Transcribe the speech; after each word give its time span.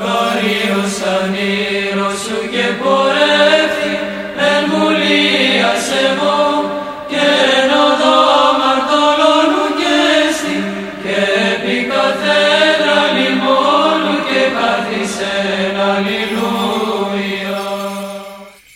Καρίος 0.00 0.96
ανήρος 1.16 2.18
σου 2.24 2.40
και 2.52 2.66
πορεύθη 2.82 3.94
εν 4.50 4.62
βουλίας 4.72 5.84
εγώ 6.06 6.40
και 7.10 7.24
εν 7.58 7.70
οδό 7.86 8.20
μαρτωλώνου 8.60 9.66
και 9.80 9.98
στη 10.36 10.56
και 11.02 11.18
επί 11.52 11.76
καθένα 11.92 12.96
λιμόνου 13.16 14.16
και 14.28 14.42
καθισεν 14.58 15.74
αλληλούια. 15.90 17.60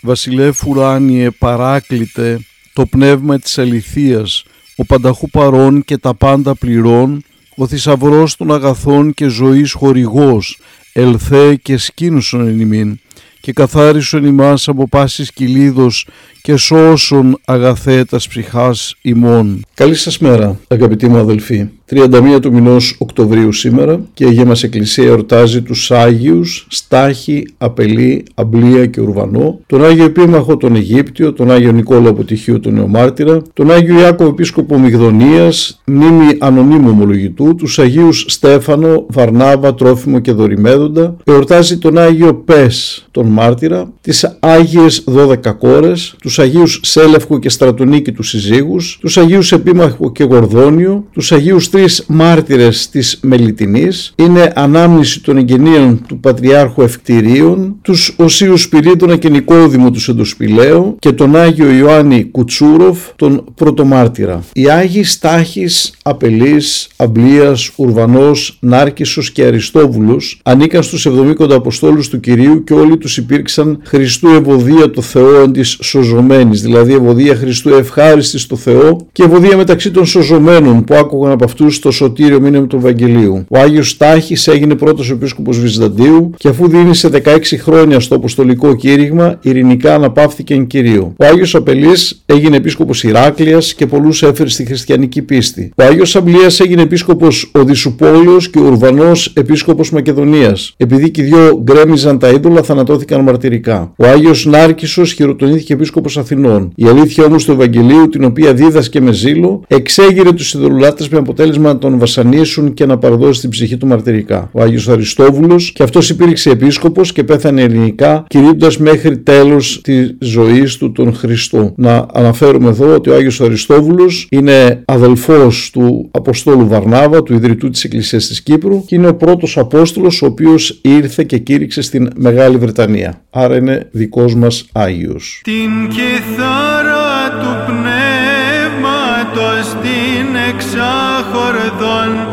Βασιλεύ 0.00 0.52
ουράνιε 0.66 1.30
παράκλητε 1.30 2.40
το 2.72 2.86
πνεύμα 2.86 3.38
της 3.38 3.58
αληθείας, 3.58 4.44
ο 4.76 4.84
πανταχού 4.84 5.30
παρών 5.30 5.84
και 5.84 5.98
τα 5.98 6.14
πάντα 6.14 6.54
πληρών, 6.54 7.24
ο 7.56 7.66
θησαυρός 7.66 8.36
των 8.36 8.52
αγαθών 8.52 9.14
και 9.14 9.26
ζωής 9.26 9.72
χορηγός, 9.72 10.58
ελθέ 10.98 11.54
και 11.56 11.76
σκήνουσον 11.76 12.46
εν 12.46 12.60
ημίν, 12.60 13.00
και 13.46 13.52
καθάρισον 13.52 14.24
ημάς 14.24 14.68
από 14.68 14.88
πάσης 14.88 15.32
κυλίδος 15.32 16.06
και 16.42 16.56
σώσον 16.56 17.38
αγαθέτας 17.44 18.28
ψυχάς 18.28 18.94
ημών. 19.02 19.64
Καλή 19.74 19.94
σας 19.94 20.18
μέρα 20.18 20.58
αγαπητοί 20.68 21.08
μου 21.08 21.16
αδελφοί. 21.16 21.68
31 21.90 22.40
του 22.40 22.52
μηνός 22.52 22.96
Οκτωβρίου 22.98 23.52
σήμερα 23.52 24.00
και 24.14 24.24
η 24.24 24.28
Αγία 24.28 24.44
μας 24.44 24.62
Εκκλησία 24.62 25.04
εορτάζει 25.04 25.62
τους 25.62 25.90
Άγιους 25.90 26.66
Στάχη, 26.70 27.42
Απελή, 27.58 28.24
Αμπλία 28.34 28.86
και 28.86 29.00
Ουρβανό, 29.00 29.60
τον 29.66 29.84
Άγιο 29.84 30.04
Επίμαχο 30.04 30.56
τον 30.56 30.74
Αιγύπτιο, 30.74 31.32
τον 31.32 31.50
Άγιο 31.50 31.72
Νικόλα 31.72 32.08
από 32.08 32.24
Τυχείο 32.24 32.60
τον 32.60 32.74
Νεομάρτυρα, 32.74 33.42
τον 33.52 33.70
Άγιο 33.70 33.98
Ιάκωβο 33.98 34.30
Επίσκοπο 34.30 34.78
Μυγδονίας, 34.78 35.82
μνήμη 35.84 36.36
ανωνύμου 36.38 36.88
ομολογητού, 36.88 37.54
τους 37.54 37.78
Αγίους 37.78 38.24
Στέφανο, 38.28 39.06
Βαρνάβα, 39.08 39.74
Τρόφιμο 39.74 40.18
και 40.18 40.32
Δωρημέδοντα, 40.32 41.16
εορτάζει 41.24 41.78
τον 41.78 41.98
Άγιο 41.98 42.34
Πες 42.34 43.06
τον 43.10 43.26
Μάρτυρα, 43.36 43.92
τις 44.00 44.36
Άγιες 44.40 45.04
12 45.06 45.52
κόρες, 45.52 46.14
τους 46.20 46.38
Αγίους 46.38 46.80
Σέλευκο 46.82 47.38
και 47.38 47.48
Στρατονίκη 47.48 48.12
τους 48.12 48.28
συζύγους, 48.28 48.98
τους 49.00 49.18
Αγίους 49.18 49.52
Επίμαχο 49.52 50.12
και 50.12 50.24
Γορδόνιο, 50.24 51.04
τους 51.12 51.32
Αγίους 51.32 51.70
τρεις 51.70 52.04
μάρτυρες 52.08 52.88
της 52.88 53.18
Μελιτινής, 53.22 54.14
είναι 54.16 54.52
ανάμνηση 54.54 55.22
των 55.22 55.36
εγγενείων 55.36 56.04
του 56.08 56.20
Πατριάρχου 56.20 56.82
Ευκτηρίων, 56.82 57.76
τους 57.82 58.14
Οσίους 58.16 58.62
Σπυρίδωνα 58.62 59.16
και 59.16 59.28
Νικόδημο 59.28 59.90
του 59.90 60.00
Σεντοσπηλαίου 60.00 60.96
και 60.98 61.12
τον 61.12 61.36
Άγιο 61.36 61.70
Ιωάννη 61.70 62.24
Κουτσούροφ, 62.24 62.98
τον 63.16 63.44
Πρωτομάρτυρα. 63.54 64.42
Οι 64.52 64.70
Άγιοι 64.70 65.04
Στάχης, 65.04 65.92
Απελής, 66.02 66.88
Αμπλίας, 66.96 67.70
Ουρβανός, 67.76 68.58
Νάρκισσος 68.60 69.30
και 69.30 69.44
Αριστόβουλος 69.44 70.40
ανήκαν 70.42 70.82
στους 70.82 71.06
70 71.06 71.54
Αποστόλους 71.54 72.08
του 72.08 72.20
Κυρίου 72.20 72.64
και 72.64 72.74
όλοι 72.74 72.96
τους 72.96 73.15
υπήρξαν 73.16 73.78
Χριστού 73.84 74.28
ευωδία 74.28 74.90
το 74.90 75.02
Θεό 75.02 75.42
εν 75.42 75.52
της 75.52 75.78
σωζωμένης, 75.82 76.62
δηλαδή 76.62 76.92
ευωδία 76.92 77.34
Χριστού 77.34 77.68
ευχάριστη 77.68 78.38
στο 78.38 78.56
Θεό 78.56 79.06
και 79.12 79.22
ευωδία 79.22 79.56
μεταξύ 79.56 79.90
των 79.90 80.06
σωζωμένων 80.06 80.84
που 80.84 80.94
άκουγαν 80.94 81.32
από 81.32 81.44
αυτούς 81.44 81.78
το 81.78 81.90
σωτήριο 81.90 82.40
μήνυμα 82.40 82.66
του 82.66 82.76
Ευαγγελίου. 82.76 83.44
Ο 83.48 83.58
Άγιος 83.58 83.96
Τάχης 83.96 84.48
έγινε 84.48 84.74
πρώτος 84.74 85.10
επίσκοπος 85.10 85.60
Βυζαντίου 85.60 86.30
και 86.36 86.48
αφού 86.48 86.68
δίνησε 86.68 87.08
16 87.24 87.38
χρόνια 87.58 88.00
στο 88.00 88.14
Αποστολικό 88.14 88.74
κήρυγμα, 88.74 89.38
ειρηνικά 89.40 89.94
αναπαύθηκε 89.94 90.54
εν 90.54 90.66
κυρίω. 90.66 91.14
Ο 91.16 91.24
Άγιος 91.24 91.54
Απελής 91.54 92.22
έγινε 92.26 92.56
επίσκοπος 92.56 93.04
Ηράκλειας 93.04 93.74
και 93.74 93.86
πολλούς 93.86 94.22
έφερε 94.22 94.48
στη 94.48 94.64
χριστιανική 94.64 95.22
πίστη. 95.22 95.72
Ο 95.76 95.82
Άγιος 95.82 96.16
Αμπλία 96.16 96.48
έγινε 96.58 96.82
επίσκοπος 96.82 97.50
Οδυσσουπόλεω 97.52 98.36
και 98.36 98.60
Ουρβανός 98.60 99.32
επίσκοπος 99.34 99.90
Μακεδονίας. 99.90 100.74
Επειδή 100.76 101.10
και 101.10 101.22
οι 101.22 101.24
δυο 101.24 101.60
γκρέμιζαν 101.62 102.18
τα 102.18 102.28
είδωλα, 102.28 102.62
θανατώθηκαν 102.62 103.05
μαρτυρικά. 103.14 103.92
Ο 103.96 104.06
Άγιος 104.06 104.46
Νάρκησος 104.46 105.12
χειροτονήθηκε 105.12 105.72
επίσκοπος 105.72 106.18
Αθηνών. 106.18 106.72
Η 106.74 106.86
αλήθεια 106.86 107.24
όμως 107.24 107.44
του 107.44 107.52
Ευαγγελίου, 107.52 108.08
την 108.08 108.24
οποία 108.24 108.54
δίδασκε 108.54 109.00
με 109.00 109.12
ζήλο, 109.12 109.62
εξέγειρε 109.66 110.32
τους 110.32 110.54
ειδωλολάτε 110.54 111.04
με 111.10 111.18
αποτέλεσμα 111.18 111.72
να 111.72 111.78
τον 111.78 111.98
βασανίσουν 111.98 112.74
και 112.74 112.86
να 112.86 112.98
παραδώσει 112.98 113.40
την 113.40 113.50
ψυχή 113.50 113.76
του 113.76 113.86
μαρτυρικά. 113.86 114.50
Ο 114.52 114.62
Άγιος 114.62 114.88
Αριστόβουλος 114.88 115.72
και 115.72 115.82
αυτός 115.82 116.10
υπήρξε 116.10 116.50
επίσκοπος 116.50 117.12
και 117.12 117.24
πέθανε 117.24 117.62
ελληνικά, 117.62 118.24
κηρύττοντας 118.28 118.78
μέχρι 118.78 119.18
τέλος 119.18 119.80
τη 119.82 120.08
ζωή 120.18 120.64
του 120.78 120.92
τον 120.92 121.14
Χριστό. 121.14 121.72
Να 121.76 122.06
αναφέρουμε 122.12 122.68
εδώ 122.68 122.94
ότι 122.94 123.10
ο 123.10 123.14
Άγιος 123.14 123.40
Αριστόβουλος 123.40 124.26
είναι 124.30 124.82
αδελφός 124.84 125.70
του 125.72 126.08
Αποστόλου 126.10 126.68
Βαρνάβα, 126.68 127.22
του 127.22 127.34
ιδρυτού 127.34 127.70
της 127.70 127.84
Εκκλησίας 127.84 128.26
της 128.26 128.42
Κύπρου 128.42 128.84
και 128.84 128.94
είναι 128.94 129.08
ο 129.08 129.14
πρώτος 129.14 129.58
Απόστολος 129.58 130.22
ο 130.22 130.26
οποίος 130.26 130.80
ήρθε 130.82 131.24
και 131.24 131.38
κήρυξε 131.38 131.82
στην 131.82 132.08
Μεγάλη 132.16 132.56
Βρετανία. 132.56 132.95
Άρα 133.30 133.56
είναι 133.56 133.88
δικός 133.92 134.34
μας 134.34 134.64
Άγιος. 134.72 135.40
Την 135.44 135.88
κιθάρα 135.88 137.30
του 137.40 137.56
πνεύματος 137.66 139.66
την 139.82 140.36
εξάχορδον 140.48 142.26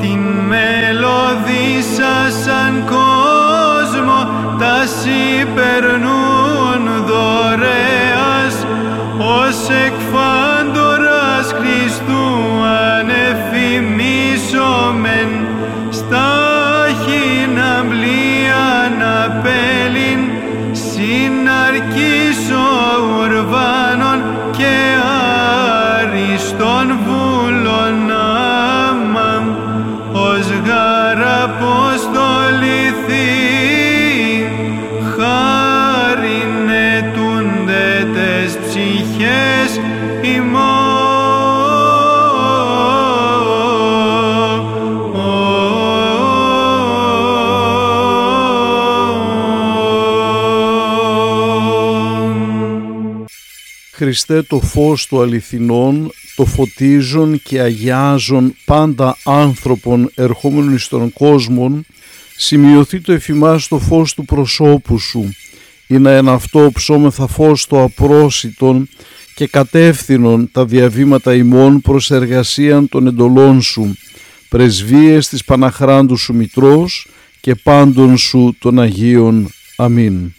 την 0.00 0.18
μελωδίσα 0.48 2.14
σαν 2.44 2.84
κόσμο 2.86 4.18
τα 4.58 4.86
συμπερνούν 4.86 6.82
δωρεάς 7.06 8.66
ως 9.18 9.68
εκφάντορας 9.68 10.03
συναρκήσω 21.84 22.66
ουρβάνων 23.18 24.18
και 24.56 24.76
αριστών 26.00 26.98
βούλων 27.04 28.10
άμμαμ 28.90 29.44
ως 30.12 30.46
γαραποστοληθή 30.66 31.28
χάριν 35.16 36.68
ετούνται 36.68 38.06
τες 38.14 38.58
ψυχές 38.66 39.70
ημών. 40.36 40.73
Χριστέ 53.96 54.42
το 54.42 54.60
φως 54.60 55.06
του 55.06 55.20
αληθινών, 55.20 56.10
το 56.36 56.44
φωτίζον 56.44 57.40
και 57.42 57.60
αγιάζον 57.60 58.54
πάντα 58.64 59.16
άνθρωπον 59.24 60.10
ερχόμενων 60.14 60.74
εις 60.74 60.88
τον 60.88 61.12
κόσμον, 61.12 61.86
σημειωθεί 62.36 63.00
το 63.00 63.12
εφημάς 63.12 63.68
το 63.68 63.78
φως 63.78 64.14
του 64.14 64.24
προσώπου 64.24 64.98
σου, 64.98 65.34
ή 65.86 65.98
να 65.98 66.10
εν 66.10 66.28
αυτό 66.28 66.70
ψώμεθα 66.74 67.26
φως 67.26 67.66
το 67.66 67.82
απρόσιτον 67.82 68.88
και 69.34 69.46
κατεύθυνον 69.46 70.48
τα 70.52 70.64
διαβήματα 70.64 71.34
ημών 71.34 71.80
προς 71.80 72.10
εργασίαν 72.10 72.88
των 72.88 73.06
εντολών 73.06 73.62
σου, 73.62 73.96
πρεσβείες 74.48 75.28
της 75.28 75.44
Παναχράντου 75.44 76.16
σου 76.16 76.34
Μητρός 76.34 77.08
και 77.40 77.54
πάντων 77.54 78.16
σου 78.16 78.56
των 78.58 78.80
Αγίων. 78.80 79.50
Αμήν. 79.76 80.32